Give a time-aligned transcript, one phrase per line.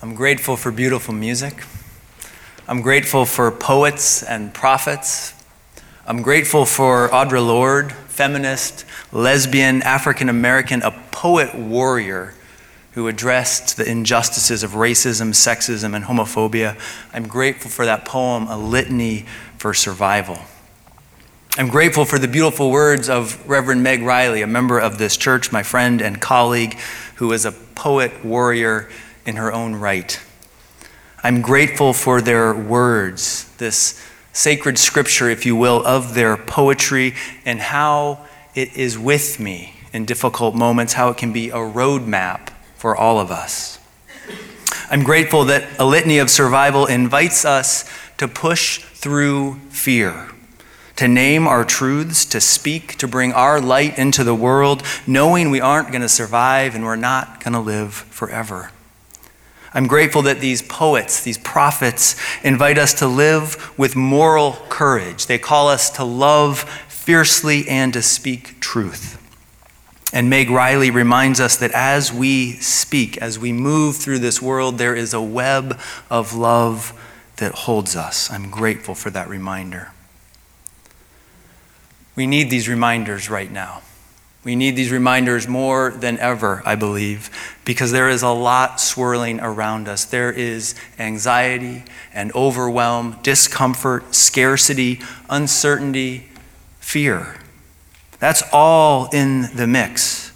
[0.00, 1.64] I'm grateful for beautiful music.
[2.68, 5.34] I'm grateful for poets and prophets.
[6.06, 12.34] I'm grateful for Audre Lorde, feminist, lesbian, African American, a poet warrior
[12.92, 16.78] who addressed the injustices of racism, sexism, and homophobia.
[17.12, 19.26] I'm grateful for that poem, A Litany
[19.56, 20.38] for Survival.
[21.56, 25.50] I'm grateful for the beautiful words of Reverend Meg Riley, a member of this church,
[25.50, 26.78] my friend and colleague,
[27.16, 28.88] who is a poet warrior
[29.28, 30.18] in her own right.
[31.22, 37.14] I'm grateful for their words, this sacred scripture, if you will, of their poetry
[37.44, 42.48] and how it is with me in difficult moments, how it can be a roadmap
[42.76, 43.78] for all of us.
[44.90, 47.84] I'm grateful that a litany of survival invites us
[48.16, 50.30] to push through fear,
[50.96, 55.60] to name our truths, to speak, to bring our light into the world, knowing we
[55.60, 58.70] aren't going to survive and we're not going to live forever.
[59.74, 65.26] I'm grateful that these poets, these prophets, invite us to live with moral courage.
[65.26, 69.16] They call us to love fiercely and to speak truth.
[70.12, 74.78] And Meg Riley reminds us that as we speak, as we move through this world,
[74.78, 75.78] there is a web
[76.10, 76.98] of love
[77.36, 78.30] that holds us.
[78.30, 79.92] I'm grateful for that reminder.
[82.16, 83.82] We need these reminders right now.
[84.44, 87.30] We need these reminders more than ever, I believe,
[87.64, 90.04] because there is a lot swirling around us.
[90.04, 96.28] There is anxiety and overwhelm, discomfort, scarcity, uncertainty,
[96.78, 97.36] fear.
[98.20, 100.32] That's all in the mix.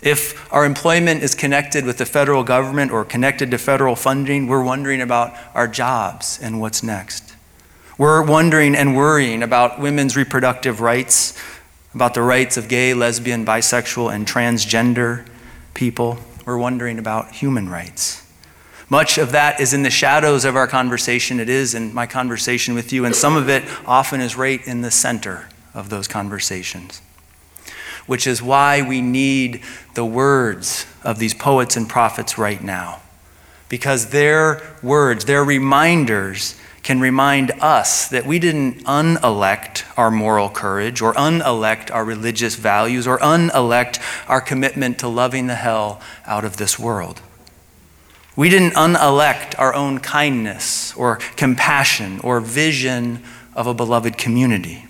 [0.00, 4.62] If our employment is connected with the federal government or connected to federal funding, we're
[4.62, 7.34] wondering about our jobs and what's next.
[7.96, 11.38] We're wondering and worrying about women's reproductive rights
[11.94, 15.26] about the rights of gay, lesbian, bisexual, and transgender
[15.74, 16.18] people.
[16.44, 18.20] We're wondering about human rights.
[18.90, 21.40] Much of that is in the shadows of our conversation.
[21.40, 24.82] It is in my conversation with you, and some of it often is right in
[24.82, 27.00] the center of those conversations.
[28.06, 29.62] Which is why we need
[29.94, 33.00] the words of these poets and prophets right now.
[33.70, 41.00] Because their words, their reminders, can remind us that we didn't unelect our moral courage
[41.00, 46.58] or unelect our religious values or unelect our commitment to loving the hell out of
[46.58, 47.22] this world.
[48.36, 53.22] We didn't unelect our own kindness or compassion or vision
[53.54, 54.84] of a beloved community.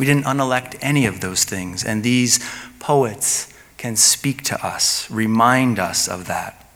[0.00, 2.40] We didn't unelect any of those things, and these
[2.80, 6.66] poets can speak to us, remind us of that.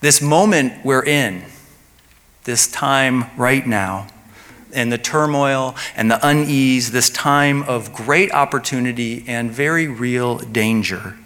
[0.00, 1.44] This moment we're in,
[2.44, 4.08] this time right now,
[4.72, 11.16] and the turmoil and the unease, this time of great opportunity and very real danger.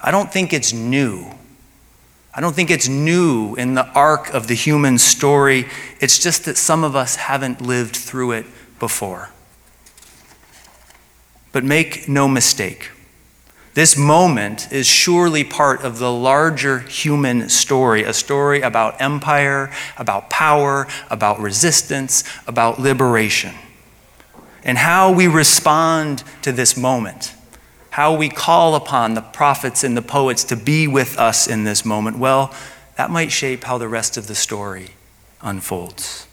[0.00, 1.32] I don't think it's new.
[2.32, 5.66] I don't think it's new in the arc of the human story.
[6.00, 8.46] It's just that some of us haven't lived through it
[8.78, 9.30] before.
[11.52, 12.90] But make no mistake.
[13.72, 20.28] This moment is surely part of the larger human story, a story about empire, about
[20.28, 23.54] power, about resistance, about liberation.
[24.64, 27.32] And how we respond to this moment,
[27.90, 31.84] how we call upon the prophets and the poets to be with us in this
[31.84, 32.52] moment, well,
[32.96, 34.90] that might shape how the rest of the story
[35.42, 36.26] unfolds.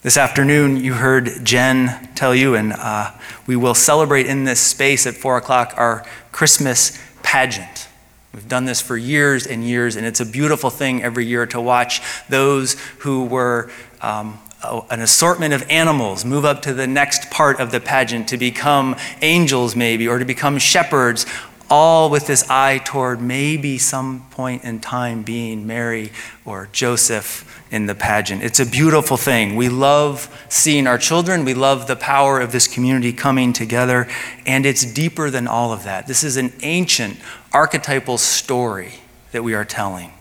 [0.00, 3.10] This afternoon, you heard Jen tell you, and uh,
[3.48, 7.88] we will celebrate in this space at 4 o'clock our Christmas pageant.
[8.32, 11.60] We've done this for years and years, and it's a beautiful thing every year to
[11.60, 17.58] watch those who were um, an assortment of animals move up to the next part
[17.58, 21.26] of the pageant to become angels, maybe, or to become shepherds,
[21.70, 26.10] all with this eye toward maybe some point in time being Mary
[26.44, 28.42] or Joseph in the pageant.
[28.42, 29.56] It's a beautiful thing.
[29.56, 31.44] We love seeing our children.
[31.44, 34.08] We love the power of this community coming together.
[34.46, 36.06] And it's deeper than all of that.
[36.06, 37.18] This is an ancient
[37.52, 38.94] archetypal story
[39.32, 40.12] that we are telling.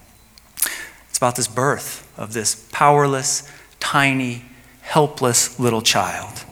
[1.09, 4.43] It's about this birth of this powerless, tiny,
[4.81, 6.43] helpless little child.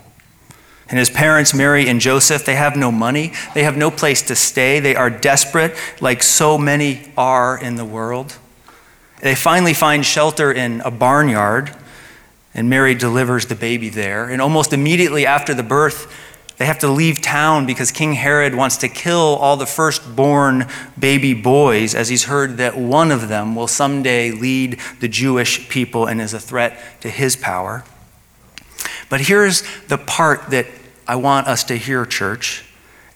[0.88, 3.34] And his parents, Mary and Joseph, they have no money.
[3.54, 4.80] They have no place to stay.
[4.80, 8.38] They are desperate, like so many are in the world.
[9.22, 11.76] They finally find shelter in a barnyard,
[12.54, 14.30] and Mary delivers the baby there.
[14.30, 16.14] And almost immediately after the birth,
[16.58, 20.68] they have to leave town because King Herod wants to kill all the firstborn
[20.98, 26.06] baby boys, as he's heard that one of them will someday lead the Jewish people
[26.06, 27.84] and is a threat to his power.
[29.10, 30.68] But here's the part that
[31.08, 32.64] I want us to hear, church,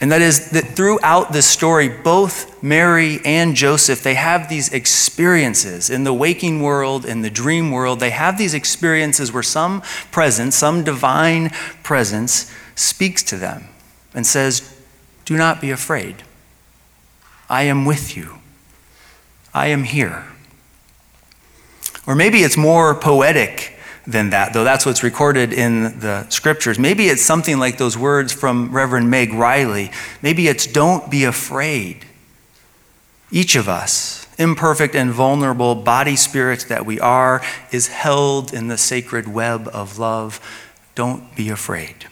[0.02, 5.90] And that is that throughout this story, both Mary and Joseph, they have these experiences
[5.90, 8.00] in the waking world, in the dream world.
[8.00, 9.82] They have these experiences where some
[10.12, 11.50] presence, some divine
[11.84, 13.66] presence, speaks to them
[14.14, 14.82] and says,
[15.26, 16.24] Do not be afraid.
[17.50, 18.40] I am with you.
[19.54, 20.28] I am here.
[22.08, 26.80] Or maybe it's more poetic than that, though that's what's recorded in the scriptures.
[26.80, 29.92] Maybe it's something like those words from Reverend Meg Riley.
[30.22, 32.06] Maybe it's don't be afraid.
[33.32, 37.42] Each of us, imperfect and vulnerable body spirit that we are,
[37.72, 40.40] is held in the sacred web of love.
[40.96, 42.08] Don't be afraid.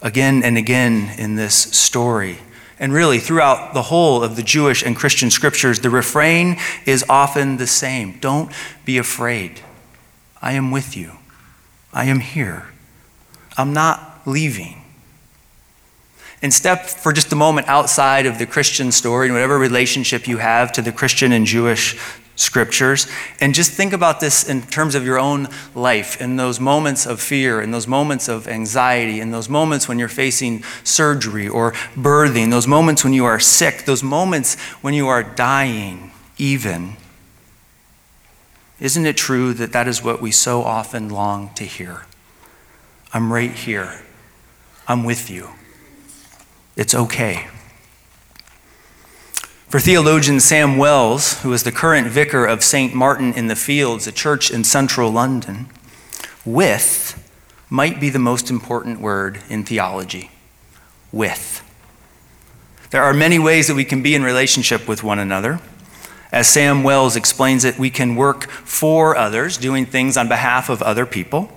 [0.00, 2.38] Again and again in this story,
[2.80, 7.58] and really throughout the whole of the Jewish and Christian scriptures, the refrain is often
[7.58, 8.50] the same Don't
[8.84, 9.60] be afraid.
[10.42, 11.12] I am with you.
[11.92, 12.66] I am here.
[13.56, 14.82] I'm not leaving.
[16.42, 20.38] And step for just a moment outside of the Christian story and whatever relationship you
[20.38, 21.96] have to the Christian and Jewish
[22.34, 23.06] scriptures,
[23.40, 27.20] and just think about this in terms of your own life, in those moments of
[27.20, 32.50] fear, in those moments of anxiety, in those moments when you're facing surgery or birthing,
[32.50, 36.96] those moments when you are sick, those moments when you are dying, even.
[38.82, 42.02] Isn't it true that that is what we so often long to hear?
[43.14, 44.02] I'm right here.
[44.88, 45.50] I'm with you.
[46.74, 47.46] It's okay.
[49.68, 52.92] For theologian Sam Wells, who is the current vicar of St.
[52.92, 55.68] Martin in the Fields, a church in central London,
[56.44, 57.16] with
[57.70, 60.32] might be the most important word in theology.
[61.12, 61.62] With.
[62.90, 65.60] There are many ways that we can be in relationship with one another.
[66.32, 70.80] As Sam Wells explains it, we can work for others, doing things on behalf of
[70.80, 71.52] other people.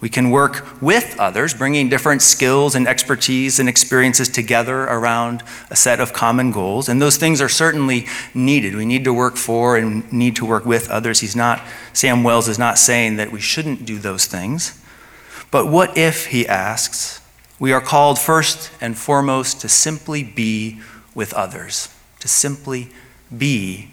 [0.00, 5.76] We can work with others, bringing different skills and expertise and experiences together around a
[5.76, 6.88] set of common goals.
[6.88, 8.74] And those things are certainly needed.
[8.74, 11.20] We need to work for and need to work with others.
[11.20, 14.82] He's not, Sam Wells is not saying that we shouldn't do those things.
[15.50, 17.20] But what if, he asks,
[17.58, 20.80] we are called first and foremost to simply be
[21.14, 21.88] with others,
[22.20, 22.90] to simply
[23.38, 23.90] be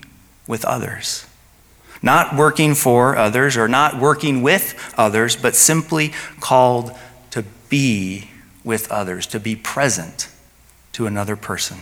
[0.47, 1.25] with others.
[2.01, 6.91] Not working for others or not working with others, but simply called
[7.31, 8.29] to be
[8.63, 10.27] with others, to be present
[10.93, 11.77] to another person.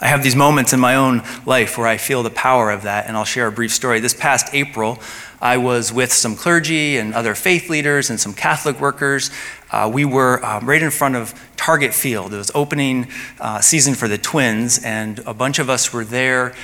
[0.00, 3.06] I have these moments in my own life where I feel the power of that,
[3.06, 4.00] and I'll share a brief story.
[4.00, 4.98] This past April,
[5.42, 9.32] I was with some clergy and other faith leaders and some Catholic workers.
[9.72, 12.32] Uh, we were um, right in front of Target Field.
[12.32, 13.08] It was opening
[13.40, 16.54] uh, season for the Twins, and a bunch of us were there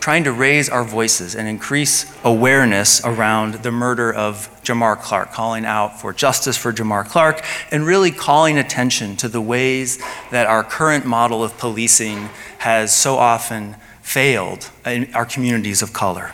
[0.00, 5.64] trying to raise our voices and increase awareness around the murder of Jamar Clark, calling
[5.64, 10.02] out for justice for Jamar Clark, and really calling attention to the ways
[10.32, 16.32] that our current model of policing has so often failed in our communities of color.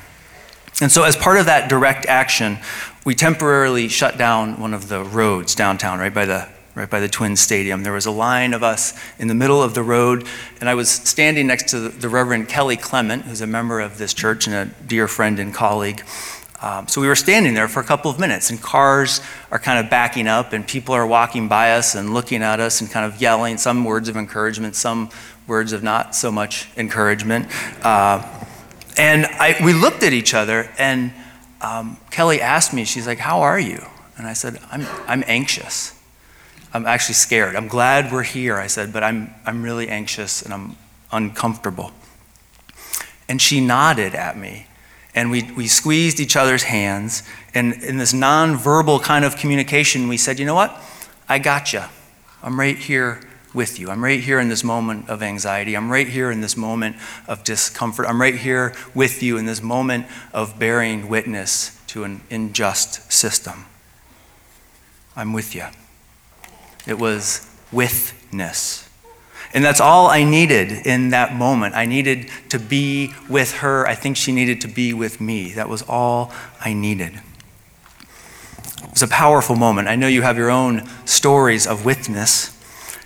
[0.80, 2.58] And so, as part of that direct action,
[3.04, 6.48] we temporarily shut down one of the roads downtown, right by the
[6.78, 7.82] right by the Twin Stadium.
[7.82, 10.26] There was a line of us in the middle of the road,
[10.60, 14.14] and I was standing next to the Reverend Kelly Clement, who's a member of this
[14.14, 16.04] church and a dear friend and colleague.
[16.60, 19.20] Um, so we were standing there for a couple of minutes, and cars
[19.50, 22.80] are kind of backing up, and people are walking by us and looking at us
[22.80, 25.10] and kind of yelling some words of encouragement, some
[25.48, 27.48] words of not so much encouragement.
[27.84, 28.22] Uh,
[28.99, 31.12] and I, we looked at each other, and
[31.61, 33.85] um, Kelly asked me, she's like, How are you?
[34.19, 35.95] And I said, I'm, I'm anxious.
[36.75, 37.57] I'm actually scared.
[37.57, 40.76] I'm glad we're here, I said, but I'm, I'm really anxious and I'm
[41.11, 41.93] uncomfortable.
[43.28, 44.67] And she nodded at me,
[45.14, 47.23] and we, we squeezed each other's hands.
[47.55, 50.76] And in this nonverbal kind of communication, we said, You know what?
[51.28, 51.83] I got you.
[52.43, 53.21] I'm right here
[53.55, 53.90] with you.
[53.90, 55.76] I'm right here in this moment of anxiety.
[55.76, 58.07] I'm right here in this moment of discomfort.
[58.07, 63.64] I'm right here with you in this moment of bearing witness to an unjust system.
[65.17, 65.64] I'm with you.
[66.87, 68.88] It was withness.
[69.55, 71.75] And that's all I needed in that moment.
[71.75, 73.87] I needed to be with her.
[73.87, 75.52] I think she needed to be with me.
[75.52, 77.21] That was all I needed.
[78.83, 79.88] It was a powerful moment.
[79.88, 82.58] I know you have your own stories of withness.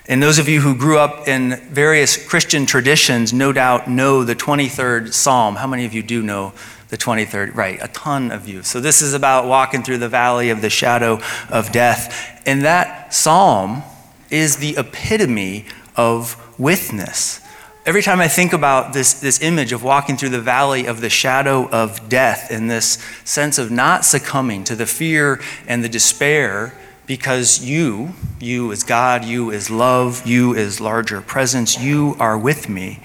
[0.05, 4.35] And those of you who grew up in various Christian traditions no doubt know the
[4.35, 5.55] 23rd Psalm.
[5.55, 6.51] How many of you do know
[6.89, 7.55] the 23rd?
[7.55, 8.63] Right, a ton of you.
[8.63, 12.41] So this is about walking through the valley of the shadow of death.
[12.45, 13.83] And that psalm
[14.29, 17.39] is the epitome of withness.
[17.85, 21.09] Every time I think about this, this image of walking through the valley of the
[21.09, 26.73] shadow of death and this sense of not succumbing to the fear and the despair
[27.05, 32.69] because you, you is God, you is love, you is larger presence, you are with
[32.69, 33.01] me,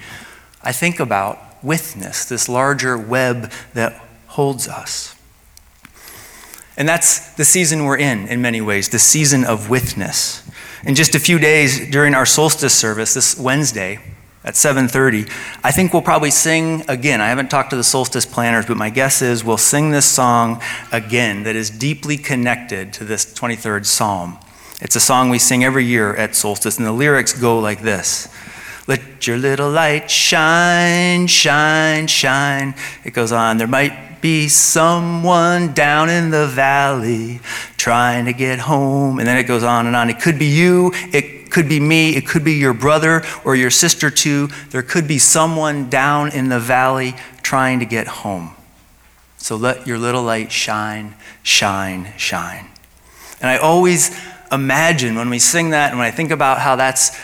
[0.61, 5.15] I think about withness, this larger web that holds us.
[6.77, 10.49] And that's the season we're in, in many ways, the season of withness.
[10.85, 13.99] In just a few days during our solstice service, this Wednesday
[14.49, 15.29] at 7:30,
[15.63, 17.21] I think we'll probably sing again.
[17.21, 20.59] I haven't talked to the solstice planners, but my guess is we'll sing this song
[20.91, 24.39] again that is deeply connected to this 23rd Psalm.
[24.81, 28.27] It's a song we sing every year at solstice, and the lyrics go like this.
[28.87, 32.73] Let your little light shine, shine, shine.
[33.03, 33.57] It goes on.
[33.57, 37.39] There might be someone down in the valley
[37.77, 39.19] trying to get home.
[39.19, 40.09] And then it goes on and on.
[40.09, 40.91] It could be you,
[41.49, 44.49] it could be me, it could be your brother or your sister too.
[44.69, 48.51] There could be someone down in the valley trying to get home.
[49.37, 52.67] So let your little light shine, shine, shine.
[53.41, 54.15] And I always
[54.51, 57.19] imagine when we sing that and when I think about how that's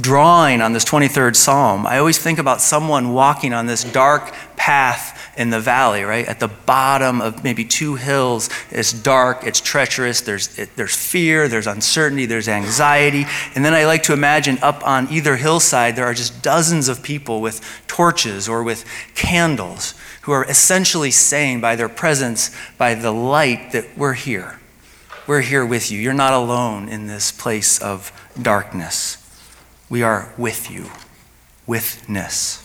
[0.00, 5.16] drawing on this 23rd Psalm, I always think about someone walking on this dark path
[5.40, 6.28] in the valley, right?
[6.28, 8.50] At the bottom of maybe two hills.
[8.70, 13.24] It's dark, it's treacherous, there's, it, there's fear, there's uncertainty, there's anxiety.
[13.54, 17.02] And then I like to imagine up on either hillside, there are just dozens of
[17.02, 23.10] people with torches or with candles who are essentially saying by their presence, by the
[23.10, 24.60] light, that we're here.
[25.26, 25.98] We're here with you.
[25.98, 29.16] You're not alone in this place of darkness.
[29.88, 30.90] We are with you.
[31.66, 32.62] Withness.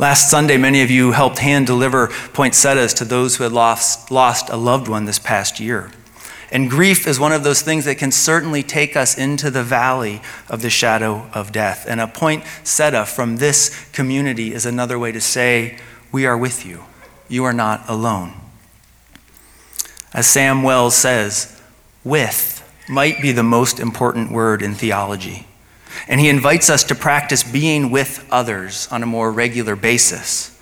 [0.00, 4.48] Last Sunday, many of you helped hand deliver poinsettias to those who had lost, lost
[4.48, 5.90] a loved one this past year.
[6.50, 10.22] And grief is one of those things that can certainly take us into the valley
[10.48, 11.84] of the shadow of death.
[11.86, 15.78] And a poinsettia from this community is another way to say,
[16.10, 16.84] We are with you.
[17.28, 18.32] You are not alone.
[20.14, 21.60] As Sam Wells says,
[22.04, 25.46] with might be the most important word in theology.
[26.08, 30.58] And he invites us to practice being with others on a more regular basis.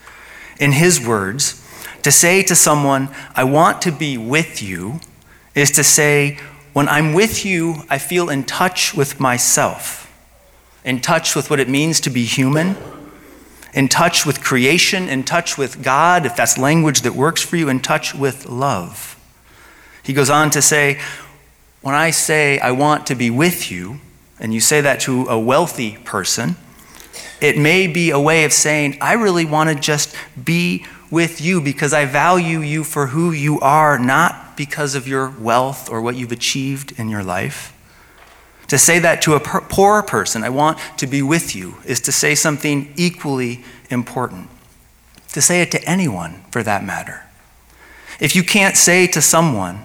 [0.60, 1.64] In his words,
[2.02, 5.00] to say to someone, I want to be with you,
[5.54, 6.38] is to say,
[6.72, 10.12] when I'm with you, I feel in touch with myself,
[10.84, 12.76] in touch with what it means to be human,
[13.74, 17.68] in touch with creation, in touch with God, if that's language that works for you,
[17.68, 19.18] in touch with love.
[20.02, 21.00] He goes on to say,
[21.82, 24.00] When I say I want to be with you,
[24.40, 26.56] and you say that to a wealthy person,
[27.40, 31.60] it may be a way of saying, I really want to just be with you
[31.60, 36.16] because I value you for who you are, not because of your wealth or what
[36.16, 37.74] you've achieved in your life.
[38.68, 42.12] To say that to a poor person, I want to be with you, is to
[42.12, 44.50] say something equally important.
[45.32, 47.24] To say it to anyone, for that matter.
[48.20, 49.84] If you can't say to someone,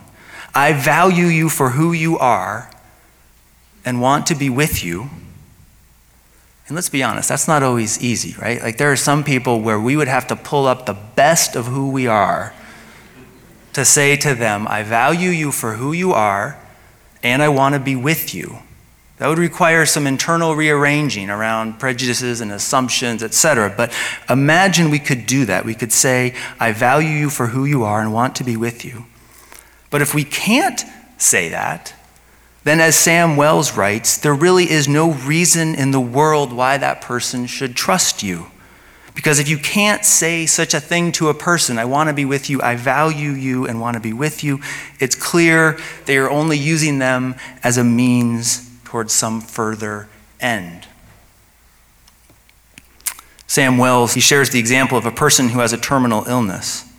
[0.53, 2.69] I value you for who you are,
[3.86, 5.10] and want to be with you.
[6.68, 8.62] And let's be honest, that's not always easy, right?
[8.62, 11.68] Like there are some people where we would have to pull up the best of
[11.68, 12.54] who we are
[13.74, 16.58] to say to them, I value you for who you are,
[17.22, 18.60] and I want to be with you.
[19.18, 23.74] That would require some internal rearranging around prejudices and assumptions, etc.
[23.75, 23.94] But
[24.30, 25.66] imagine we could do that.
[25.66, 28.84] We could say, I value you for who you are and want to be with
[28.84, 29.06] you.
[29.90, 30.82] But if we can't
[31.18, 31.94] say that,
[32.63, 37.01] then, as Sam Wells writes, there really is no reason in the world why that
[37.01, 38.48] person should trust you.
[39.15, 42.25] Because if you can't say such a thing to a person, I want to be
[42.25, 44.60] with you, I value you, and want to be with you,
[45.00, 50.08] it's clear they are only using them as a means towards some further
[50.39, 50.88] end.
[53.46, 56.91] Sam Wells, he shares the example of a person who has a terminal illness.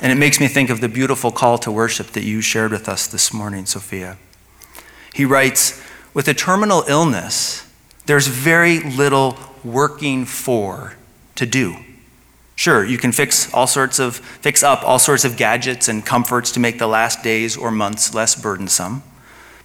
[0.00, 2.88] And it makes me think of the beautiful call to worship that you shared with
[2.88, 4.16] us this morning, Sophia.
[5.14, 5.82] He writes,
[6.14, 7.66] with a terminal illness,
[8.06, 10.94] there's very little working for
[11.36, 11.76] to do.
[12.54, 16.52] Sure, you can fix all sorts of fix up all sorts of gadgets and comforts
[16.52, 19.02] to make the last days or months less burdensome,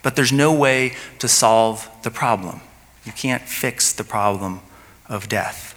[0.03, 2.61] but there's no way to solve the problem.
[3.03, 4.61] You can't fix the problem
[5.07, 5.73] of death.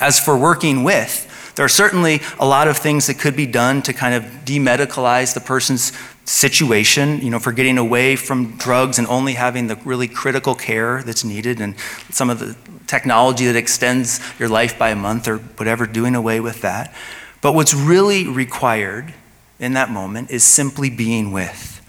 [0.00, 3.82] As for working with, there are certainly a lot of things that could be done
[3.82, 5.92] to kind of demedicalize the person's
[6.28, 11.02] situation, you know, for getting away from drugs and only having the really critical care
[11.02, 11.74] that's needed and
[12.10, 12.54] some of the
[12.86, 16.94] technology that extends your life by a month or whatever, doing away with that.
[17.40, 19.14] But what's really required
[19.58, 21.80] in that moment is simply being with,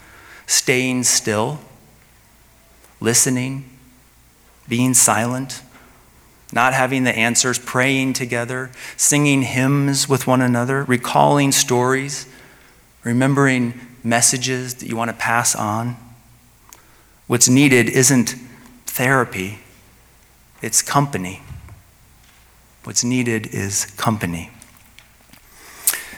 [0.48, 1.60] staying still,
[3.02, 3.70] listening,
[4.70, 5.62] being silent,
[6.54, 12.26] not having the answers, praying together, singing hymns with one another, recalling stories,
[13.04, 15.98] remembering messages that you want to pass on.
[17.28, 18.36] What's needed isn't
[18.86, 19.60] therapy,
[20.62, 21.42] it's company.
[22.84, 24.50] What's needed is company.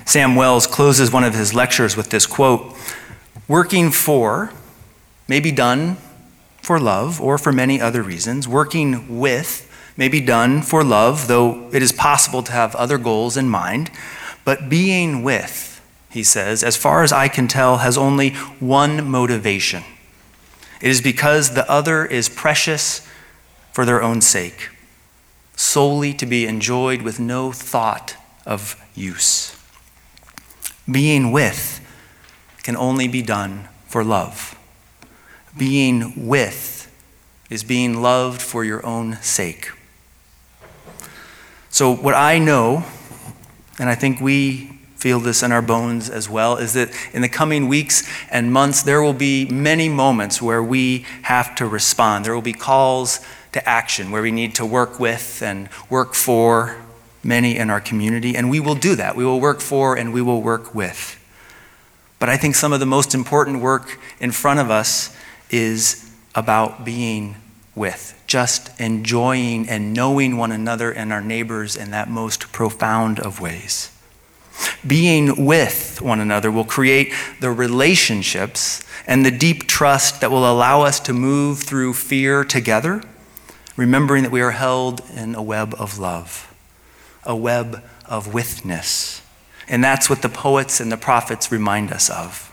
[0.06, 2.76] Sam Wells closes one of his lectures with this quote
[3.48, 4.52] Working for
[5.28, 5.98] may be done
[6.62, 8.48] for love or for many other reasons.
[8.48, 13.38] Working with may be done for love, though it is possible to have other goals
[13.38, 13.92] in mind.
[14.46, 15.71] But being with,
[16.12, 19.84] he says, as far as I can tell, has only one motivation.
[20.82, 23.08] It is because the other is precious
[23.72, 24.70] for their own sake,
[25.56, 29.56] solely to be enjoyed with no thought of use.
[30.90, 31.80] Being with
[32.64, 34.58] can only be done for love.
[35.58, 36.92] Being with
[37.50, 39.72] is being loved for your own sake.
[41.70, 42.84] So, what I know,
[43.80, 47.28] and I think we feel this in our bones as well, is that in the
[47.28, 52.24] coming weeks and months, there will be many moments where we have to respond.
[52.24, 53.20] There will be calls
[53.54, 56.78] to action where we need to work with and work for
[57.24, 59.16] many in our community, and we will do that.
[59.16, 61.18] We will work for and we will work with.
[62.20, 65.16] But I think some of the most important work in front of us
[65.50, 67.38] is about being
[67.74, 73.42] with, just enjoying and knowing one another and our neighbors in that most profound of
[73.42, 73.90] ways.
[74.86, 80.82] Being with one another will create the relationships and the deep trust that will allow
[80.82, 83.04] us to move through fear together,
[83.76, 86.54] remembering that we are held in a web of love,
[87.24, 89.22] a web of withness.
[89.68, 92.51] And that's what the poets and the prophets remind us of.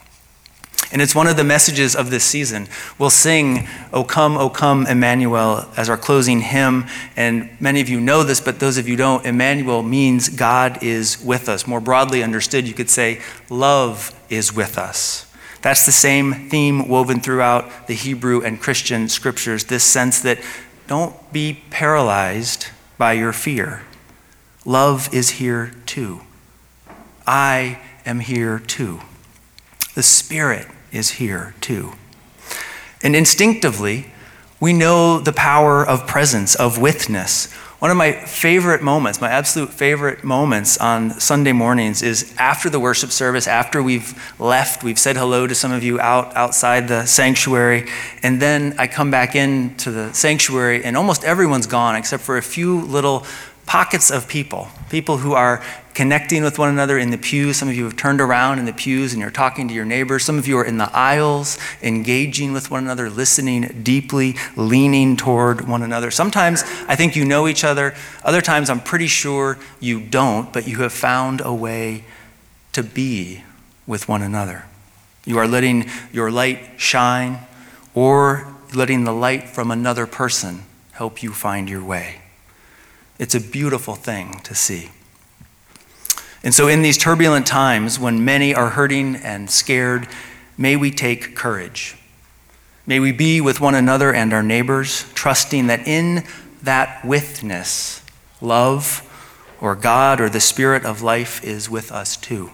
[0.90, 2.66] And it's one of the messages of this season.
[2.98, 6.86] We'll sing, O come, O come, Emmanuel, as our closing hymn.
[7.14, 11.22] And many of you know this, but those of you don't, Emmanuel means God is
[11.22, 11.66] with us.
[11.66, 15.26] More broadly understood, you could say, love is with us.
[15.60, 20.38] That's the same theme woven throughout the Hebrew and Christian scriptures this sense that
[20.86, 23.82] don't be paralyzed by your fear.
[24.64, 26.22] Love is here too.
[27.26, 29.00] I am here too.
[29.94, 31.92] The Spirit is here too.
[33.02, 34.12] And instinctively,
[34.60, 37.52] we know the power of presence, of withness.
[37.78, 42.80] One of my favorite moments, my absolute favorite moments on Sunday mornings is after the
[42.80, 47.06] worship service, after we've left, we've said hello to some of you out outside the
[47.06, 47.88] sanctuary,
[48.24, 52.42] and then I come back into the sanctuary and almost everyone's gone except for a
[52.42, 53.24] few little
[53.68, 57.58] pockets of people, people who are connecting with one another in the pews.
[57.58, 60.24] Some of you have turned around in the pews and you're talking to your neighbors.
[60.24, 65.68] Some of you are in the aisles, engaging with one another, listening deeply, leaning toward
[65.68, 66.10] one another.
[66.10, 67.94] Sometimes I think you know each other.
[68.24, 72.04] Other times I'm pretty sure you don't, but you have found a way
[72.72, 73.44] to be
[73.86, 74.64] with one another.
[75.26, 77.40] You are letting your light shine
[77.94, 82.22] or letting the light from another person help you find your way.
[83.18, 84.90] It's a beautiful thing to see.
[86.44, 90.08] And so, in these turbulent times when many are hurting and scared,
[90.56, 91.96] may we take courage.
[92.86, 96.24] May we be with one another and our neighbors, trusting that in
[96.62, 98.02] that withness,
[98.40, 99.04] love
[99.60, 102.50] or God or the Spirit of life is with us too.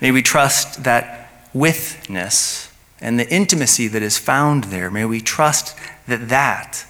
[0.00, 5.76] May we trust that withness and the intimacy that is found there, may we trust
[6.08, 6.86] that that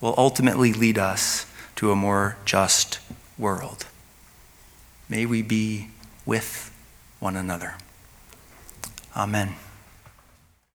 [0.00, 2.98] will ultimately lead us to a more just
[3.38, 3.86] world.
[5.08, 5.88] May we be
[6.24, 6.72] with
[7.20, 7.74] one another.
[9.16, 9.54] Amen.